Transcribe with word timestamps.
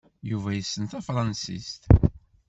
Yuba 0.29 0.49
issen 0.61 0.85
tafṛansist. 0.91 1.83